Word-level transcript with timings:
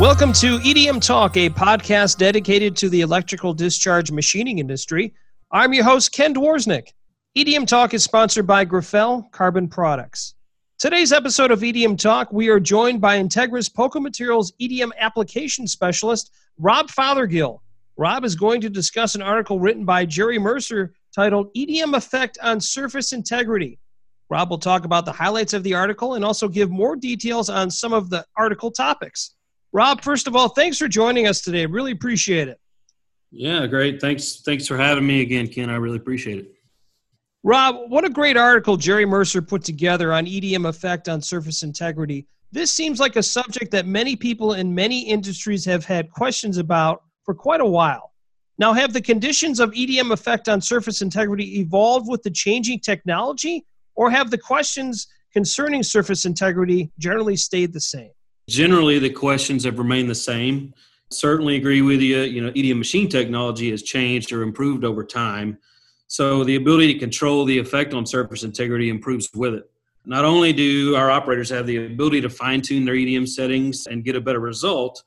Welcome 0.00 0.32
to 0.32 0.58
EDM 0.60 1.04
Talk, 1.04 1.36
a 1.36 1.50
podcast 1.50 2.16
dedicated 2.16 2.74
to 2.78 2.88
the 2.88 3.02
electrical 3.02 3.52
discharge 3.52 4.10
machining 4.10 4.58
industry. 4.58 5.12
I'm 5.52 5.74
your 5.74 5.84
host, 5.84 6.12
Ken 6.12 6.32
Dworsnik. 6.32 6.94
EDM 7.36 7.66
Talk 7.66 7.92
is 7.92 8.02
sponsored 8.02 8.46
by 8.46 8.64
Graphel 8.64 9.30
Carbon 9.30 9.68
Products. 9.68 10.36
Today's 10.78 11.12
episode 11.12 11.50
of 11.50 11.60
EDM 11.60 11.98
Talk, 11.98 12.32
we 12.32 12.48
are 12.48 12.58
joined 12.58 13.02
by 13.02 13.18
Entegris 13.18 13.72
Poco 13.72 14.00
Materials 14.00 14.54
EDM 14.58 14.90
application 14.98 15.66
specialist, 15.66 16.30
Rob 16.58 16.88
Fothergill. 16.88 17.60
Rob 17.98 18.24
is 18.24 18.34
going 18.34 18.62
to 18.62 18.70
discuss 18.70 19.14
an 19.14 19.20
article 19.20 19.60
written 19.60 19.84
by 19.84 20.06
Jerry 20.06 20.38
Mercer 20.38 20.94
titled 21.14 21.52
EDM 21.54 21.94
Effect 21.94 22.38
on 22.42 22.58
Surface 22.58 23.12
Integrity. 23.12 23.78
Rob 24.30 24.48
will 24.48 24.56
talk 24.56 24.86
about 24.86 25.04
the 25.04 25.12
highlights 25.12 25.52
of 25.52 25.62
the 25.62 25.74
article 25.74 26.14
and 26.14 26.24
also 26.24 26.48
give 26.48 26.70
more 26.70 26.96
details 26.96 27.50
on 27.50 27.70
some 27.70 27.92
of 27.92 28.08
the 28.08 28.24
article 28.38 28.70
topics. 28.70 29.34
Rob, 29.72 30.02
first 30.02 30.26
of 30.26 30.34
all, 30.34 30.48
thanks 30.48 30.78
for 30.78 30.88
joining 30.88 31.28
us 31.28 31.40
today. 31.40 31.66
Really 31.66 31.92
appreciate 31.92 32.48
it. 32.48 32.58
Yeah, 33.30 33.66
great. 33.66 34.00
Thanks. 34.00 34.42
Thanks 34.44 34.66
for 34.66 34.76
having 34.76 35.06
me 35.06 35.20
again, 35.20 35.46
Ken. 35.46 35.70
I 35.70 35.76
really 35.76 35.98
appreciate 35.98 36.38
it. 36.38 36.52
Rob, 37.42 37.88
what 37.88 38.04
a 38.04 38.10
great 38.10 38.36
article 38.36 38.76
Jerry 38.76 39.06
Mercer 39.06 39.40
put 39.40 39.64
together 39.64 40.12
on 40.12 40.26
EDM 40.26 40.68
effect 40.68 41.08
on 41.08 41.22
surface 41.22 41.62
integrity. 41.62 42.26
This 42.52 42.72
seems 42.72 42.98
like 42.98 43.16
a 43.16 43.22
subject 43.22 43.70
that 43.70 43.86
many 43.86 44.16
people 44.16 44.54
in 44.54 44.74
many 44.74 45.02
industries 45.02 45.64
have 45.64 45.84
had 45.84 46.10
questions 46.10 46.58
about 46.58 47.02
for 47.24 47.32
quite 47.32 47.60
a 47.60 47.66
while. 47.66 48.12
Now, 48.58 48.74
have 48.74 48.92
the 48.92 49.00
conditions 49.00 49.58
of 49.58 49.70
EDM 49.70 50.12
effect 50.12 50.48
on 50.48 50.60
surface 50.60 51.00
integrity 51.00 51.60
evolved 51.60 52.08
with 52.10 52.22
the 52.22 52.30
changing 52.30 52.80
technology, 52.80 53.64
or 53.94 54.10
have 54.10 54.30
the 54.30 54.36
questions 54.36 55.06
concerning 55.32 55.82
surface 55.82 56.26
integrity 56.26 56.90
generally 56.98 57.36
stayed 57.36 57.72
the 57.72 57.80
same? 57.80 58.10
Generally, 58.50 58.98
the 58.98 59.10
questions 59.10 59.62
have 59.62 59.78
remained 59.78 60.10
the 60.10 60.14
same. 60.14 60.74
Certainly 61.12 61.54
agree 61.54 61.82
with 61.82 62.00
you. 62.00 62.22
You 62.22 62.40
know, 62.40 62.50
EDM 62.50 62.78
machine 62.78 63.08
technology 63.08 63.70
has 63.70 63.84
changed 63.84 64.32
or 64.32 64.42
improved 64.42 64.84
over 64.84 65.04
time. 65.04 65.56
So 66.08 66.42
the 66.42 66.56
ability 66.56 66.92
to 66.92 66.98
control 66.98 67.44
the 67.44 67.56
effect 67.56 67.94
on 67.94 68.04
surface 68.04 68.42
integrity 68.42 68.88
improves 68.88 69.30
with 69.32 69.54
it. 69.54 69.70
Not 70.04 70.24
only 70.24 70.52
do 70.52 70.96
our 70.96 71.12
operators 71.12 71.48
have 71.50 71.64
the 71.64 71.86
ability 71.86 72.22
to 72.22 72.28
fine 72.28 72.60
tune 72.60 72.84
their 72.84 72.96
EDM 72.96 73.28
settings 73.28 73.86
and 73.86 74.04
get 74.04 74.16
a 74.16 74.20
better 74.20 74.40
result, 74.40 75.00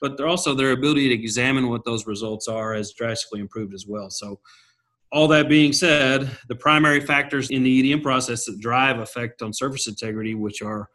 but 0.00 0.16
they're 0.16 0.28
also 0.28 0.54
their 0.54 0.70
ability 0.70 1.08
to 1.08 1.14
examine 1.14 1.68
what 1.68 1.84
those 1.84 2.06
results 2.06 2.46
are 2.46 2.74
has 2.74 2.92
drastically 2.92 3.40
improved 3.40 3.74
as 3.74 3.88
well. 3.88 4.08
So 4.08 4.38
all 5.10 5.26
that 5.28 5.48
being 5.48 5.72
said, 5.72 6.30
the 6.46 6.54
primary 6.54 7.00
factors 7.00 7.50
in 7.50 7.64
the 7.64 7.82
EDM 7.82 8.04
process 8.04 8.44
that 8.44 8.60
drive 8.60 9.00
effect 9.00 9.42
on 9.42 9.52
surface 9.52 9.88
integrity, 9.88 10.36
which 10.36 10.62
are 10.62 10.88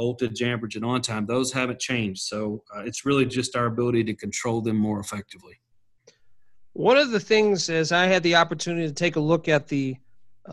voltage, 0.00 0.40
amperage, 0.40 0.76
and 0.76 0.84
on 0.84 1.02
time, 1.02 1.26
those 1.26 1.52
haven't 1.52 1.78
changed. 1.78 2.22
So 2.22 2.62
uh, 2.74 2.80
it's 2.86 3.04
really 3.04 3.26
just 3.26 3.54
our 3.54 3.66
ability 3.66 4.02
to 4.04 4.14
control 4.14 4.62
them 4.62 4.76
more 4.76 4.98
effectively. 4.98 5.60
One 6.72 6.96
of 6.96 7.10
the 7.10 7.20
things 7.20 7.68
is 7.68 7.92
I 7.92 8.06
had 8.06 8.22
the 8.22 8.36
opportunity 8.36 8.86
to 8.88 8.94
take 8.94 9.16
a 9.16 9.20
look 9.20 9.46
at 9.46 9.68
the 9.68 9.96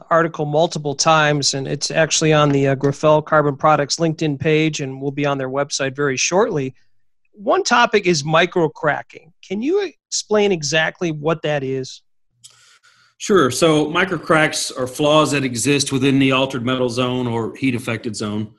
article 0.09 0.45
multiple 0.45 0.95
times, 0.95 1.53
and 1.53 1.66
it's 1.66 1.92
actually 1.92 2.34
on 2.34 2.50
the 2.50 2.68
uh, 2.68 3.22
Carbon 3.22 3.56
Products 3.56 3.95
LinkedIn 3.95 4.38
page, 4.38 4.81
and 4.81 5.02
will 5.02 5.14
be 5.14 5.25
on 5.25 5.38
their 5.38 5.50
website 5.50 5.95
very 5.95 6.18
shortly. 6.18 6.75
One 7.31 7.64
topic 7.64 8.06
is 8.06 8.25
micro 8.25 8.68
cracking. 8.68 9.31
Can 9.48 9.62
you 9.62 9.94
explain 10.09 10.52
exactly 10.52 11.14
what 11.14 11.42
that 11.44 11.64
is? 11.64 12.02
Sure. 13.18 13.50
So 13.50 13.86
microcracks 13.86 14.78
are 14.78 14.88
flaws 14.88 15.31
that 15.31 15.45
exist 15.45 15.94
within 15.94 16.20
the 16.20 16.34
altered 16.34 16.66
metal 16.66 16.90
zone 16.90 17.28
or 17.28 17.56
heat 17.56 17.75
affected 17.75 18.14
zone 18.16 18.53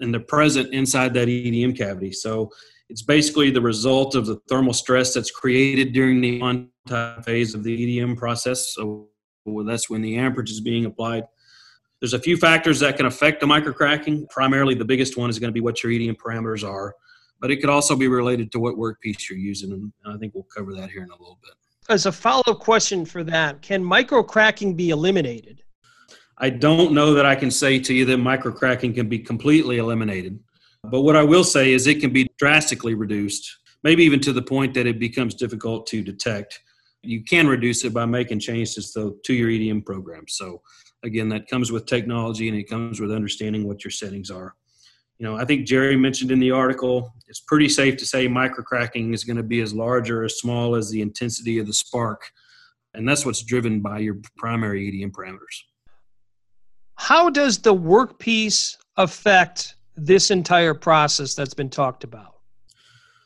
and 0.00 0.12
they're 0.12 0.20
present 0.20 0.72
inside 0.72 1.14
that 1.14 1.28
EDM 1.28 1.76
cavity. 1.76 2.12
So 2.12 2.50
it's 2.88 3.02
basically 3.02 3.50
the 3.50 3.60
result 3.60 4.14
of 4.14 4.26
the 4.26 4.40
thermal 4.48 4.72
stress 4.72 5.14
that's 5.14 5.30
created 5.30 5.92
during 5.92 6.20
the 6.20 6.40
on 6.40 6.68
phase 7.24 7.54
of 7.54 7.62
the 7.62 8.00
EDM 8.00 8.16
process. 8.16 8.74
So 8.74 9.08
that's 9.66 9.88
when 9.88 10.02
the 10.02 10.16
amperage 10.16 10.50
is 10.50 10.60
being 10.60 10.84
applied. 10.84 11.24
There's 12.00 12.14
a 12.14 12.18
few 12.18 12.36
factors 12.36 12.80
that 12.80 12.96
can 12.96 13.06
affect 13.06 13.40
the 13.40 13.46
microcracking. 13.46 14.28
Primarily, 14.28 14.74
the 14.74 14.84
biggest 14.84 15.16
one 15.16 15.30
is 15.30 15.38
going 15.38 15.48
to 15.48 15.52
be 15.52 15.60
what 15.60 15.82
your 15.82 15.92
EDM 15.92 16.16
parameters 16.16 16.68
are, 16.68 16.94
but 17.40 17.50
it 17.50 17.58
could 17.60 17.70
also 17.70 17.94
be 17.94 18.08
related 18.08 18.50
to 18.52 18.60
what 18.60 18.74
workpiece 18.74 19.30
you're 19.30 19.38
using. 19.38 19.72
And 19.72 19.92
I 20.14 20.16
think 20.18 20.34
we'll 20.34 20.46
cover 20.54 20.74
that 20.74 20.90
here 20.90 21.04
in 21.04 21.10
a 21.10 21.16
little 21.16 21.38
bit. 21.42 21.52
As 21.88 22.06
a 22.06 22.12
follow 22.12 22.42
up 22.48 22.58
question 22.58 23.04
for 23.04 23.22
that, 23.24 23.62
can 23.62 23.82
microcracking 23.84 24.76
be 24.76 24.90
eliminated? 24.90 25.62
I 26.42 26.50
don't 26.50 26.92
know 26.92 27.14
that 27.14 27.24
I 27.24 27.36
can 27.36 27.52
say 27.52 27.78
to 27.78 27.94
you 27.94 28.04
that 28.06 28.18
microcracking 28.18 28.96
can 28.96 29.08
be 29.08 29.20
completely 29.20 29.78
eliminated. 29.78 30.40
But 30.82 31.02
what 31.02 31.14
I 31.14 31.22
will 31.22 31.44
say 31.44 31.72
is 31.72 31.86
it 31.86 32.00
can 32.00 32.12
be 32.12 32.26
drastically 32.36 32.94
reduced, 32.94 33.58
maybe 33.84 34.02
even 34.02 34.18
to 34.20 34.32
the 34.32 34.42
point 34.42 34.74
that 34.74 34.84
it 34.84 34.98
becomes 34.98 35.36
difficult 35.36 35.86
to 35.86 36.02
detect. 36.02 36.60
You 37.04 37.22
can 37.22 37.46
reduce 37.46 37.84
it 37.84 37.94
by 37.94 38.06
making 38.06 38.40
changes 38.40 38.92
to, 38.94 39.16
to 39.24 39.32
your 39.32 39.50
EDM 39.50 39.86
program. 39.86 40.24
So, 40.26 40.62
again, 41.04 41.28
that 41.28 41.46
comes 41.46 41.70
with 41.70 41.86
technology 41.86 42.48
and 42.48 42.58
it 42.58 42.68
comes 42.68 43.00
with 43.00 43.12
understanding 43.12 43.68
what 43.68 43.84
your 43.84 43.92
settings 43.92 44.28
are. 44.28 44.56
You 45.18 45.26
know, 45.28 45.36
I 45.36 45.44
think 45.44 45.64
Jerry 45.64 45.94
mentioned 45.94 46.32
in 46.32 46.40
the 46.40 46.50
article, 46.50 47.14
it's 47.28 47.38
pretty 47.38 47.68
safe 47.68 47.96
to 47.98 48.06
say 48.06 48.26
microcracking 48.26 49.14
is 49.14 49.22
going 49.22 49.36
to 49.36 49.44
be 49.44 49.60
as 49.60 49.72
large 49.72 50.10
or 50.10 50.24
as 50.24 50.40
small 50.40 50.74
as 50.74 50.90
the 50.90 51.02
intensity 51.02 51.60
of 51.60 51.68
the 51.68 51.72
spark. 51.72 52.32
And 52.94 53.08
that's 53.08 53.24
what's 53.24 53.44
driven 53.44 53.80
by 53.80 53.98
your 53.98 54.16
primary 54.36 54.90
EDM 54.90 55.12
parameters. 55.12 55.62
How 57.02 57.28
does 57.30 57.58
the 57.58 57.74
workpiece 57.74 58.76
affect 58.96 59.74
this 59.96 60.30
entire 60.30 60.72
process 60.72 61.34
that's 61.34 61.52
been 61.52 61.68
talked 61.68 62.04
about? 62.04 62.36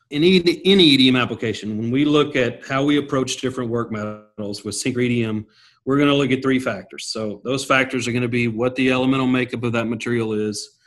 In 0.08 0.24
any 0.24 0.40
EDM 0.40 1.20
application, 1.20 1.76
when 1.76 1.90
we 1.90 2.06
look 2.06 2.36
at 2.36 2.66
how 2.66 2.82
we 2.82 2.96
approach 2.96 3.36
different 3.36 3.68
work 3.68 3.92
metals 3.92 4.64
with 4.64 4.76
sinker 4.76 5.00
EDM, 5.00 5.44
we're 5.84 5.98
going 5.98 6.08
to 6.08 6.14
look 6.14 6.30
at 6.30 6.42
three 6.42 6.58
factors. 6.58 7.04
So 7.08 7.42
those 7.44 7.66
factors 7.66 8.08
are 8.08 8.12
going 8.12 8.22
to 8.22 8.28
be 8.28 8.48
what 8.48 8.74
the 8.76 8.90
elemental 8.90 9.26
makeup 9.26 9.62
of 9.62 9.72
that 9.72 9.88
material 9.88 10.32
is, 10.32 10.78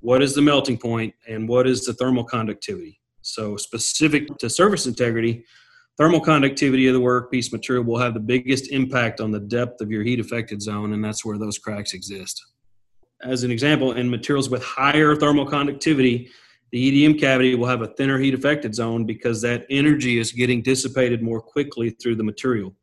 what 0.00 0.22
is 0.22 0.34
the 0.34 0.40
melting 0.40 0.78
point, 0.78 1.14
and 1.28 1.46
what 1.46 1.66
is 1.66 1.84
the 1.84 1.92
thermal 1.92 2.24
conductivity. 2.24 2.98
So 3.20 3.58
specific 3.58 4.38
to 4.38 4.48
surface 4.48 4.86
integrity, 4.86 5.44
Thermal 5.98 6.20
conductivity 6.20 6.86
of 6.86 6.94
the 6.94 7.00
workpiece 7.00 7.52
material 7.52 7.82
will 7.82 7.98
have 7.98 8.14
the 8.14 8.20
biggest 8.20 8.70
impact 8.70 9.20
on 9.20 9.32
the 9.32 9.40
depth 9.40 9.80
of 9.80 9.90
your 9.90 10.04
heat 10.04 10.20
affected 10.20 10.62
zone, 10.62 10.92
and 10.92 11.04
that's 11.04 11.24
where 11.24 11.38
those 11.38 11.58
cracks 11.58 11.92
exist. 11.92 12.40
As 13.24 13.42
an 13.42 13.50
example, 13.50 13.92
in 13.92 14.08
materials 14.08 14.48
with 14.48 14.62
higher 14.62 15.16
thermal 15.16 15.44
conductivity, 15.44 16.30
the 16.70 17.06
EDM 17.06 17.18
cavity 17.18 17.56
will 17.56 17.66
have 17.66 17.82
a 17.82 17.88
thinner 17.88 18.16
heat 18.16 18.32
affected 18.32 18.76
zone 18.76 19.06
because 19.06 19.42
that 19.42 19.66
energy 19.70 20.18
is 20.18 20.30
getting 20.30 20.62
dissipated 20.62 21.20
more 21.20 21.40
quickly 21.40 21.90
through 21.90 22.14
the 22.14 22.22
material. 22.22 22.76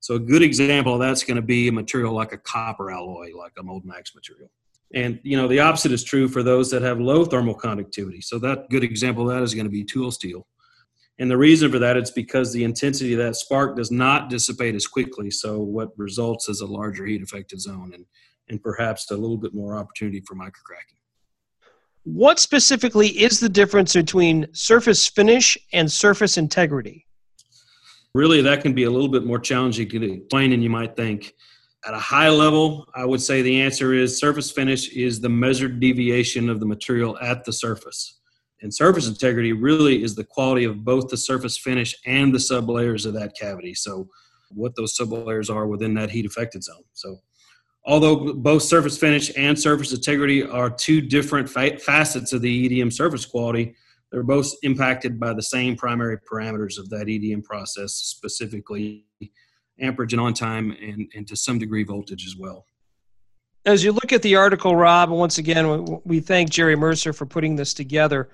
So 0.00 0.16
a 0.16 0.20
good 0.20 0.42
example 0.42 0.94
of 0.94 1.00
that's 1.00 1.22
going 1.22 1.36
to 1.36 1.42
be 1.42 1.68
a 1.68 1.72
material 1.72 2.14
like 2.14 2.32
a 2.32 2.38
copper 2.38 2.90
alloy, 2.90 3.30
like 3.36 3.52
a 3.58 3.62
mold 3.62 3.84
max 3.84 4.12
material. 4.12 4.50
And 4.92 5.20
you 5.22 5.36
know 5.36 5.46
the 5.46 5.60
opposite 5.60 5.92
is 5.92 6.02
true 6.02 6.28
for 6.28 6.42
those 6.42 6.70
that 6.70 6.82
have 6.82 7.00
low 7.00 7.24
thermal 7.24 7.54
conductivity. 7.54 8.20
So 8.20 8.38
that 8.40 8.70
good 8.70 8.84
example 8.84 9.28
of 9.28 9.36
that 9.36 9.42
is 9.42 9.54
going 9.54 9.66
to 9.66 9.70
be 9.70 9.84
tool 9.84 10.10
steel. 10.10 10.46
And 11.18 11.30
the 11.30 11.36
reason 11.36 11.72
for 11.72 11.78
that 11.78 11.96
is 11.96 12.10
because 12.10 12.52
the 12.52 12.64
intensity 12.64 13.14
of 13.14 13.18
that 13.20 13.36
spark 13.36 13.76
does 13.76 13.90
not 13.90 14.28
dissipate 14.28 14.74
as 14.74 14.86
quickly. 14.86 15.30
So 15.30 15.58
what 15.58 15.96
results 15.96 16.48
is 16.48 16.60
a 16.60 16.66
larger 16.66 17.06
heat 17.06 17.22
affected 17.22 17.60
zone 17.60 17.92
and, 17.94 18.04
and 18.48 18.62
perhaps 18.62 19.10
a 19.10 19.16
little 19.16 19.38
bit 19.38 19.54
more 19.54 19.78
opportunity 19.78 20.20
for 20.20 20.34
microcracking. 20.34 20.96
What 22.04 22.38
specifically 22.38 23.08
is 23.08 23.40
the 23.40 23.48
difference 23.48 23.94
between 23.94 24.46
surface 24.52 25.08
finish 25.08 25.58
and 25.72 25.90
surface 25.90 26.36
integrity? 26.36 27.06
Really, 28.14 28.42
that 28.42 28.62
can 28.62 28.74
be 28.74 28.84
a 28.84 28.90
little 28.90 29.08
bit 29.08 29.26
more 29.26 29.38
challenging 29.38 29.88
to 29.88 30.12
explain 30.12 30.50
than 30.50 30.62
you 30.62 30.70
might 30.70 30.96
think. 30.96 31.34
At 31.86 31.94
a 31.94 31.98
high 31.98 32.28
level, 32.28 32.86
I 32.94 33.04
would 33.04 33.20
say 33.20 33.42
the 33.42 33.60
answer 33.60 33.92
is 33.92 34.18
surface 34.18 34.50
finish 34.50 34.88
is 34.90 35.20
the 35.20 35.28
measured 35.28 35.80
deviation 35.80 36.48
of 36.48 36.60
the 36.60 36.66
material 36.66 37.18
at 37.18 37.44
the 37.44 37.52
surface. 37.52 38.15
And 38.62 38.72
surface 38.72 39.06
integrity 39.06 39.52
really 39.52 40.02
is 40.02 40.14
the 40.14 40.24
quality 40.24 40.64
of 40.64 40.84
both 40.84 41.08
the 41.08 41.16
surface 41.16 41.58
finish 41.58 41.94
and 42.06 42.34
the 42.34 42.38
sublayers 42.38 43.04
of 43.04 43.14
that 43.14 43.36
cavity. 43.38 43.74
So, 43.74 44.08
what 44.50 44.76
those 44.76 44.96
sublayers 44.96 45.52
are 45.54 45.66
within 45.66 45.94
that 45.94 46.10
heat 46.10 46.24
affected 46.24 46.62
zone. 46.62 46.84
So, 46.92 47.18
although 47.84 48.32
both 48.32 48.62
surface 48.62 48.96
finish 48.96 49.30
and 49.36 49.58
surface 49.58 49.92
integrity 49.92 50.42
are 50.42 50.70
two 50.70 51.00
different 51.00 51.48
fa- 51.50 51.78
facets 51.78 52.32
of 52.32 52.42
the 52.42 52.68
EDM 52.68 52.92
surface 52.92 53.26
quality, 53.26 53.74
they're 54.10 54.22
both 54.22 54.50
impacted 54.62 55.18
by 55.18 55.34
the 55.34 55.42
same 55.42 55.76
primary 55.76 56.18
parameters 56.18 56.78
of 56.78 56.88
that 56.90 57.06
EDM 57.06 57.44
process, 57.44 57.92
specifically 57.92 59.04
amperage 59.80 60.12
and 60.12 60.20
on 60.20 60.32
time, 60.32 60.70
and, 60.80 61.10
and 61.14 61.26
to 61.28 61.36
some 61.36 61.58
degree 61.58 61.84
voltage 61.84 62.24
as 62.26 62.36
well. 62.36 62.66
As 63.64 63.82
you 63.82 63.90
look 63.90 64.12
at 64.12 64.22
the 64.22 64.36
article, 64.36 64.76
Rob, 64.76 65.10
once 65.10 65.38
again, 65.38 66.00
we 66.04 66.20
thank 66.20 66.50
Jerry 66.50 66.76
Mercer 66.76 67.12
for 67.12 67.26
putting 67.26 67.56
this 67.56 67.74
together. 67.74 68.28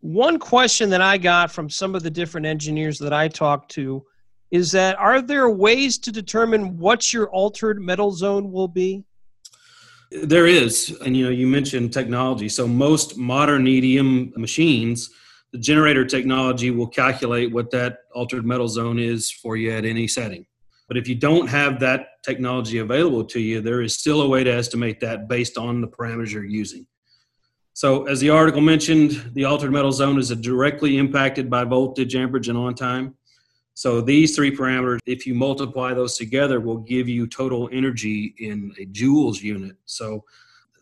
One 0.00 0.38
question 0.38 0.88
that 0.90 1.02
I 1.02 1.18
got 1.18 1.50
from 1.50 1.68
some 1.68 1.94
of 1.94 2.02
the 2.02 2.10
different 2.10 2.46
engineers 2.46 2.98
that 3.00 3.12
I 3.12 3.28
talked 3.28 3.70
to 3.72 4.04
is 4.50 4.72
that 4.72 4.98
are 4.98 5.20
there 5.20 5.50
ways 5.50 5.98
to 5.98 6.10
determine 6.10 6.78
what 6.78 7.12
your 7.12 7.28
altered 7.30 7.80
metal 7.80 8.10
zone 8.10 8.50
will 8.50 8.68
be? 8.68 9.04
There 10.10 10.46
is, 10.46 10.98
and 11.04 11.16
you 11.16 11.24
know, 11.24 11.30
you 11.30 11.46
mentioned 11.46 11.92
technology. 11.92 12.48
So 12.48 12.66
most 12.66 13.16
modern 13.16 13.66
EDM 13.66 14.36
machines, 14.36 15.10
the 15.52 15.58
generator 15.58 16.04
technology 16.04 16.70
will 16.70 16.88
calculate 16.88 17.52
what 17.52 17.70
that 17.70 17.98
altered 18.14 18.44
metal 18.44 18.68
zone 18.68 18.98
is 18.98 19.30
for 19.30 19.56
you 19.56 19.70
at 19.70 19.84
any 19.84 20.08
setting. 20.08 20.46
But 20.88 20.96
if 20.96 21.06
you 21.06 21.14
don't 21.14 21.46
have 21.46 21.78
that 21.80 22.22
technology 22.24 22.78
available 22.78 23.24
to 23.26 23.38
you, 23.38 23.60
there 23.60 23.82
is 23.82 23.96
still 23.96 24.22
a 24.22 24.28
way 24.28 24.42
to 24.42 24.52
estimate 24.52 24.98
that 25.00 25.28
based 25.28 25.56
on 25.56 25.80
the 25.80 25.86
parameters 25.86 26.32
you're 26.32 26.44
using. 26.44 26.86
So, 27.80 28.04
as 28.08 28.20
the 28.20 28.28
article 28.28 28.60
mentioned, 28.60 29.30
the 29.32 29.44
altered 29.44 29.72
metal 29.72 29.90
zone 29.90 30.18
is 30.18 30.28
directly 30.28 30.98
impacted 30.98 31.48
by 31.48 31.64
voltage, 31.64 32.14
amperage, 32.14 32.50
and 32.50 32.58
on 32.58 32.74
time. 32.74 33.14
So, 33.72 34.02
these 34.02 34.36
three 34.36 34.54
parameters, 34.54 34.98
if 35.06 35.26
you 35.26 35.34
multiply 35.34 35.94
those 35.94 36.18
together, 36.18 36.60
will 36.60 36.76
give 36.76 37.08
you 37.08 37.26
total 37.26 37.70
energy 37.72 38.34
in 38.36 38.74
a 38.78 38.84
joules 38.84 39.40
unit. 39.40 39.76
So, 39.86 40.24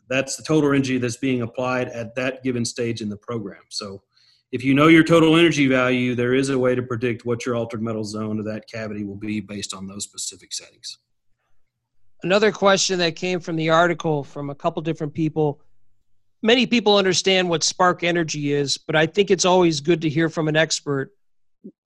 that's 0.09 0.35
the 0.35 0.43
total 0.43 0.71
energy 0.71 0.99
that's 0.99 1.19
being 1.19 1.43
applied 1.43 1.87
at 1.91 2.17
that 2.17 2.43
given 2.43 2.65
stage 2.65 3.01
in 3.01 3.09
the 3.09 3.17
program. 3.17 3.63
So, 3.69 4.03
if 4.51 4.65
you 4.65 4.75
know 4.75 4.89
your 4.89 5.05
total 5.05 5.37
energy 5.37 5.69
value, 5.69 6.17
there 6.17 6.35
is 6.35 6.49
a 6.49 6.59
way 6.59 6.75
to 6.75 6.83
predict 6.83 7.25
what 7.25 7.47
your 7.47 7.55
altered 7.55 7.81
metal 7.81 8.03
zone 8.03 8.41
of 8.41 8.45
that 8.47 8.67
cavity 8.67 9.05
will 9.05 9.15
be 9.15 9.39
based 9.39 9.73
on 9.73 9.87
those 9.87 10.03
specific 10.03 10.53
settings. 10.53 10.99
Another 12.25 12.51
question 12.51 12.99
that 12.99 13.15
came 13.15 13.39
from 13.39 13.55
the 13.55 13.71
article 13.71 14.25
from 14.25 14.51
a 14.51 14.55
couple 14.57 14.83
different 14.83 15.15
people. 15.15 15.61
Many 16.43 16.67
people 16.67 16.97
understand 16.97 17.49
what 17.49 17.65
spark 17.65 18.05
energy 18.05 18.53
is, 18.53 18.79
but 18.79 18.95
I 18.95 19.07
think 19.07 19.31
it's 19.31 19.45
always 19.45 19.81
good 19.81 20.01
to 20.03 20.09
hear 20.09 20.29
from 20.29 20.47
an 20.47 20.57
expert. 20.57 21.11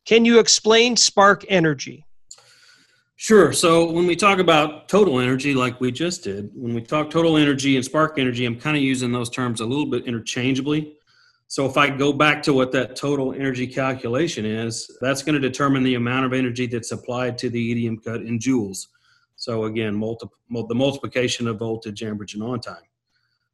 Can 0.04 0.24
you 0.24 0.38
explain 0.38 0.96
spark 0.96 1.44
energy? 1.48 2.04
Sure. 3.16 3.52
So 3.52 3.90
when 3.90 4.06
we 4.06 4.16
talk 4.16 4.40
about 4.40 4.88
total 4.88 5.20
energy, 5.20 5.54
like 5.54 5.80
we 5.80 5.92
just 5.92 6.24
did, 6.24 6.50
when 6.54 6.74
we 6.74 6.82
talk 6.82 7.08
total 7.08 7.36
energy 7.36 7.76
and 7.76 7.84
spark 7.84 8.18
energy, 8.18 8.44
I'm 8.44 8.58
kind 8.58 8.76
of 8.76 8.82
using 8.82 9.12
those 9.12 9.30
terms 9.30 9.60
a 9.60 9.64
little 9.64 9.86
bit 9.86 10.06
interchangeably. 10.06 10.96
So 11.46 11.64
if 11.64 11.76
I 11.76 11.88
go 11.88 12.12
back 12.12 12.42
to 12.44 12.52
what 12.52 12.72
that 12.72 12.96
total 12.96 13.32
energy 13.32 13.66
calculation 13.66 14.44
is, 14.44 14.90
that's 15.00 15.22
going 15.22 15.34
to 15.34 15.40
determine 15.40 15.82
the 15.82 15.94
amount 15.94 16.26
of 16.26 16.32
energy 16.32 16.66
that's 16.66 16.92
applied 16.92 17.38
to 17.38 17.48
the 17.48 17.74
EDM 17.74 18.02
cut 18.02 18.22
in 18.22 18.38
joules. 18.38 18.88
So 19.36 19.64
again, 19.64 19.94
multi- 19.94 20.28
the 20.50 20.74
multiplication 20.74 21.46
of 21.46 21.58
voltage, 21.58 22.02
amperage, 22.02 22.34
and 22.34 22.42
on 22.42 22.60
time. 22.60 22.82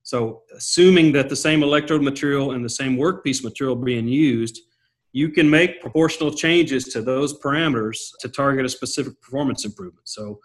So 0.09 0.41
assuming 0.57 1.13
that 1.13 1.29
the 1.29 1.37
same 1.37 1.63
electrode 1.63 2.01
material 2.01 2.53
and 2.53 2.65
the 2.65 2.71
same 2.71 2.97
workpiece 2.97 3.45
material 3.45 3.77
being 3.77 4.09
used, 4.09 4.59
you 5.13 5.29
can 5.29 5.51
make 5.51 5.83
proportional 5.83 6.33
changes 6.33 6.85
to 6.95 7.03
those 7.03 7.39
parameters 7.39 8.13
to 8.21 8.31
target 8.31 8.65
a 8.65 8.71
specific 8.71 9.21
performance 9.21 9.67
improvement. 9.67 10.09
So 10.09 10.41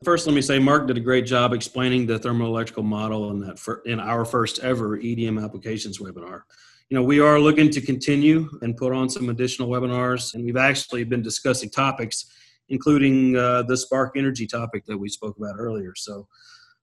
First, 0.06 0.26
let 0.26 0.34
me 0.34 0.42
say 0.42 0.58
Mark 0.58 0.88
did 0.88 0.96
a 0.96 1.02
great 1.02 1.26
job 1.26 1.52
explaining 1.52 2.06
the 2.06 2.18
thermoelectrical 2.18 2.86
model 2.86 3.32
in 3.32 3.42
that 3.42 3.82
in 3.86 4.00
our 4.00 4.24
first 4.24 4.60
ever 4.60 4.98
EDM 4.98 5.44
applications 5.44 6.00
webinar. 6.00 6.44
You 6.90 6.96
know, 6.96 7.04
we 7.04 7.20
are 7.20 7.38
looking 7.42 7.70
to 7.72 7.82
continue 7.82 8.50
and 8.62 8.78
put 8.78 8.94
on 8.94 9.10
some 9.10 9.28
additional 9.28 9.68
webinars, 9.68 10.34
and 10.34 10.46
we've 10.46 10.56
actually 10.56 11.04
been 11.04 11.22
discussing 11.22 11.70
topics, 11.70 12.28
including 12.70 13.36
uh, 13.36 13.64
the 13.64 13.76
spark 13.76 14.14
energy 14.16 14.48
topic 14.48 14.86
that 14.86 14.98
we 14.98 15.10
spoke 15.10 15.38
about 15.38 15.56
earlier. 15.58 15.94
So, 15.96 16.28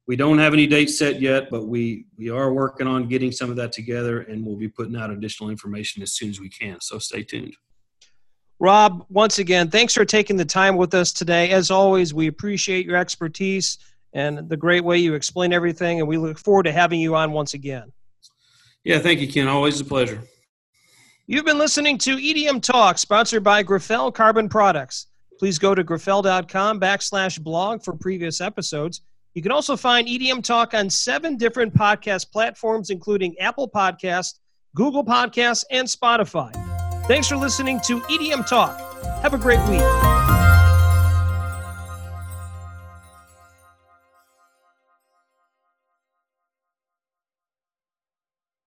we 0.09 0.15
don't 0.15 0.39
have 0.39 0.53
any 0.53 0.69
dates 0.69 0.97
set 0.97 1.21
yet, 1.21 1.51
but 1.51 1.67
we 1.67 2.07
we 2.17 2.31
are 2.31 2.53
working 2.53 2.87
on 2.87 3.09
getting 3.09 3.33
some 3.33 3.51
of 3.51 3.57
that 3.57 3.73
together, 3.73 4.21
and 4.21 4.47
we'll 4.47 4.57
be 4.57 4.69
putting 4.69 4.97
out 4.97 5.11
additional 5.11 5.51
information 5.51 6.03
as 6.03 6.13
soon 6.13 6.31
as 6.31 6.39
we 6.39 6.49
can. 6.49 6.81
So, 6.81 6.99
stay 6.99 7.23
tuned. 7.23 7.57
Rob, 8.59 9.05
once 9.11 9.39
again, 9.39 9.69
thanks 9.69 9.93
for 9.93 10.05
taking 10.05 10.37
the 10.37 10.45
time 10.45 10.77
with 10.77 10.95
us 10.95 11.13
today. 11.13 11.51
As 11.51 11.71
always, 11.71 12.15
we 12.15 12.29
appreciate 12.29 12.87
your 12.87 12.97
expertise 12.97 13.79
and 14.15 14.49
the 14.49 14.57
great 14.57 14.83
way 14.83 14.97
you 14.97 15.13
explain 15.13 15.53
everything, 15.53 16.01
and 16.01 16.09
we 16.09 16.17
look 16.17 16.39
forward 16.39 16.63
to 16.63 16.73
having 16.73 16.99
you 16.99 17.15
on 17.15 17.33
once 17.33 17.53
again. 17.53 17.93
Yeah, 18.83 18.99
thank 18.99 19.21
you, 19.21 19.31
Ken. 19.31 19.47
Always 19.47 19.81
a 19.81 19.85
pleasure. 19.85 20.23
You've 21.27 21.45
been 21.45 21.59
listening 21.59 21.99
to 21.99 22.17
EDM 22.17 22.63
Talk, 22.63 22.99
sponsored 22.99 23.45
by 23.45 23.63
Graphel 23.63 24.15
Carbon 24.15 24.49
Products. 24.49 25.09
Please 25.39 25.59
go 25.59 25.75
to 25.75 25.85
graphel.com 25.85 26.81
backslash 26.81 27.41
blog 27.41 27.83
for 27.83 27.95
previous 27.95 28.41
episodes. 28.41 29.03
You 29.35 29.43
can 29.43 29.53
also 29.53 29.77
find 29.77 30.09
EDM 30.09 30.43
Talk 30.43 30.73
on 30.73 30.89
seven 30.89 31.37
different 31.37 31.75
podcast 31.75 32.33
platforms, 32.33 32.89
including 32.89 33.39
Apple 33.39 33.69
Podcast, 33.69 34.39
Google 34.75 35.05
Podcasts, 35.05 35.65
and 35.71 35.87
Spotify. 35.87 36.55
Thanks 37.07 37.29
for 37.29 37.37
listening 37.37 37.81
to 37.87 38.01
EDM 38.01 38.47
Talk. 38.47 38.81
Have 39.23 39.35
a 39.35 39.39
great 39.39 39.61
week. 39.69 40.46